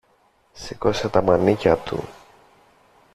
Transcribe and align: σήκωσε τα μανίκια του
σήκωσε 0.53 1.09
τα 1.09 1.21
μανίκια 1.21 1.77
του 1.77 2.03